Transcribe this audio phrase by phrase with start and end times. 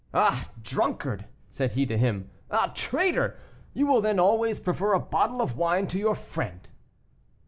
[0.15, 0.49] "Ah!
[0.63, 2.71] drunkard!" said he to him, "ah!
[2.73, 3.37] traitor!
[3.75, 6.71] you will then always prefer a bottle of wine to your friend.